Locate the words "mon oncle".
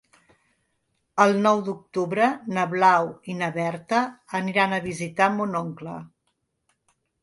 5.41-6.01